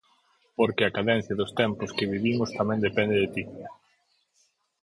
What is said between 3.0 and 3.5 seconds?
de ti.